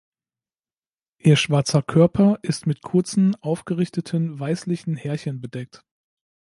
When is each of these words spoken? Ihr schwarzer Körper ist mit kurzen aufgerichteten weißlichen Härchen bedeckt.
Ihr 1.19 1.35
schwarzer 1.35 1.83
Körper 1.83 2.39
ist 2.41 2.65
mit 2.65 2.81
kurzen 2.81 3.35
aufgerichteten 3.35 4.39
weißlichen 4.39 4.95
Härchen 4.95 5.41
bedeckt. 5.41 5.85